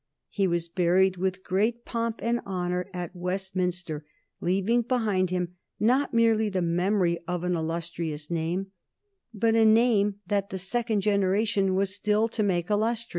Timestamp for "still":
11.93-12.27